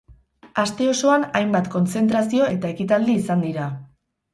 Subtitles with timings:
[0.63, 3.75] Aste osoan hainbat kontzentrazio eta ekitaldi izan dira.